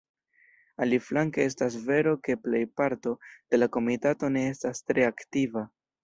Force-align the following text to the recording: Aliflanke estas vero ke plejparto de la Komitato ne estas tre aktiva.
Aliflanke 0.83 1.43
estas 1.49 1.75
vero 1.89 2.13
ke 2.27 2.35
plejparto 2.45 3.13
de 3.33 3.59
la 3.59 3.67
Komitato 3.75 4.31
ne 4.39 4.47
estas 4.53 4.81
tre 4.93 5.05
aktiva. 5.09 5.63